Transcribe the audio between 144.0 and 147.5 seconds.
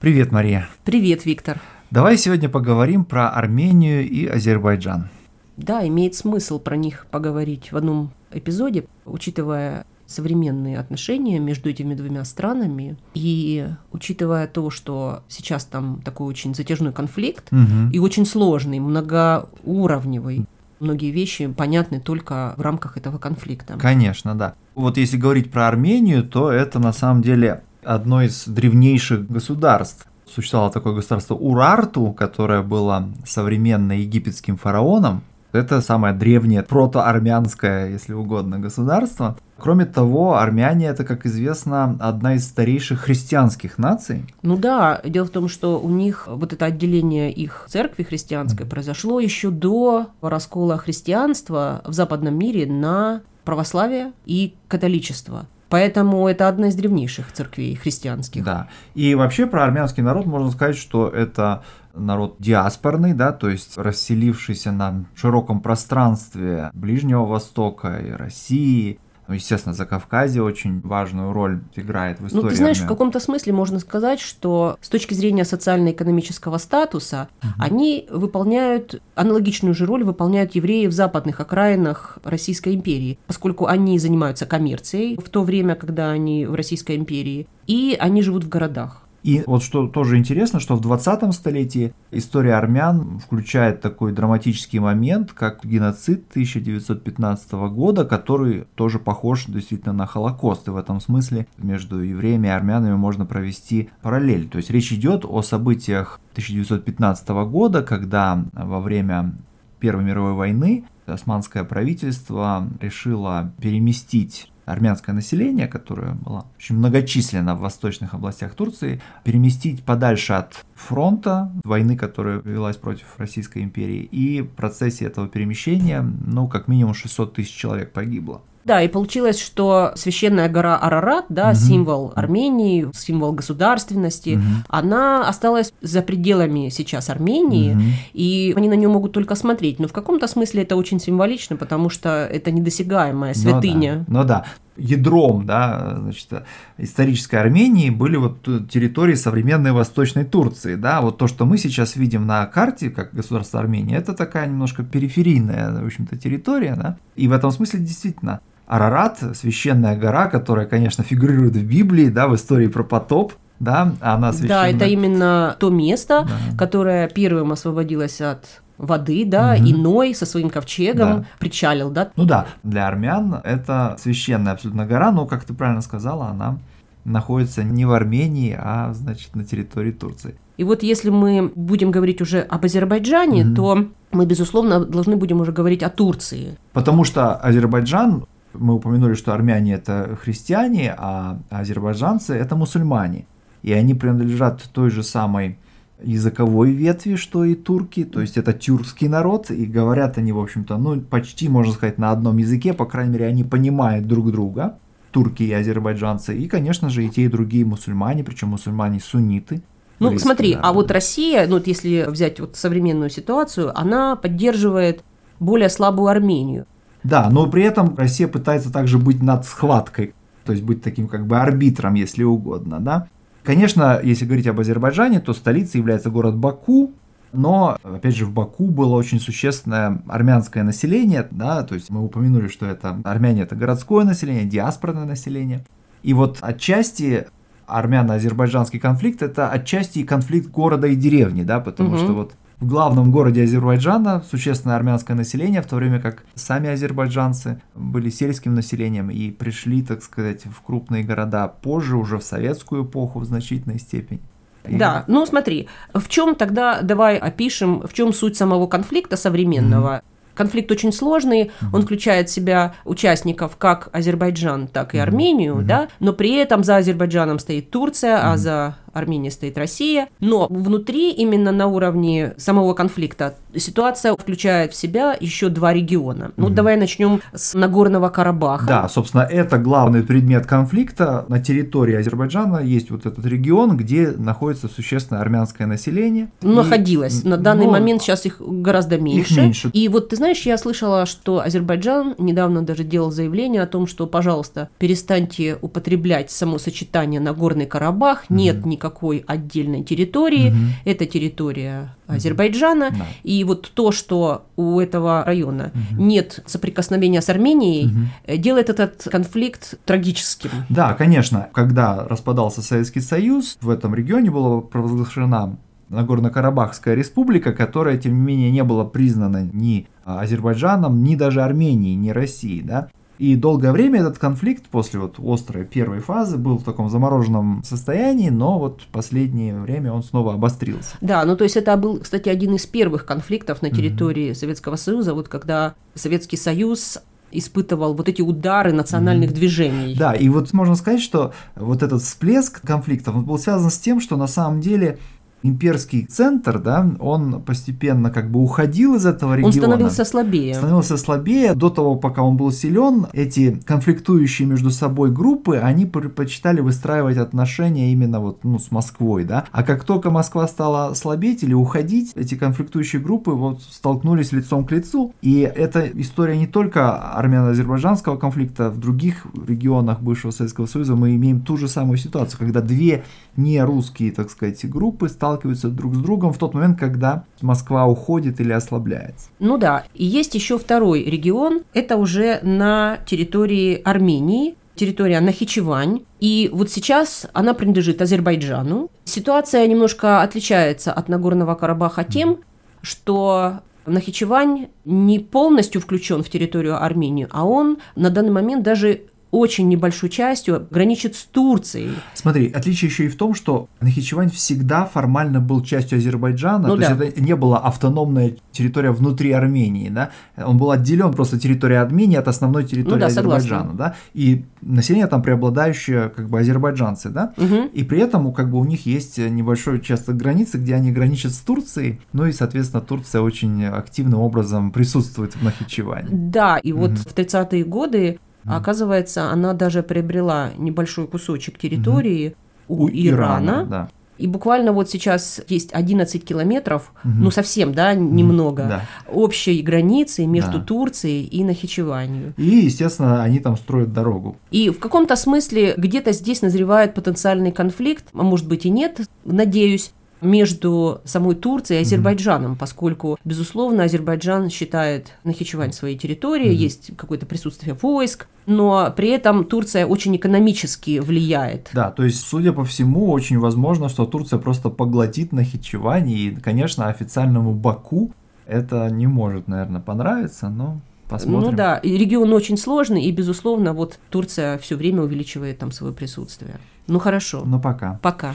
да, Ну да. Ядром, да, значит, исторической